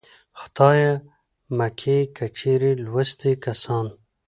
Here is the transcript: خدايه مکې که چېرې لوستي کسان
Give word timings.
خدايه 0.39 0.91
مکې 1.57 1.97
که 2.15 2.25
چېرې 2.37 2.71
لوستي 2.85 3.33
کسان 3.43 3.85